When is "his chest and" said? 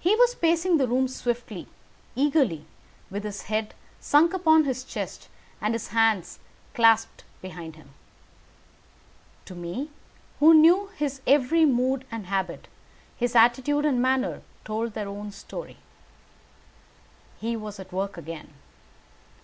4.64-5.74